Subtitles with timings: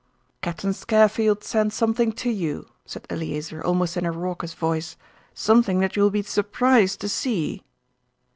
[0.41, 4.97] "Captain Scarfield sent something to you," said Eleazer, almost in a raucous voice,
[5.35, 7.61] "something that you will be surprised to see."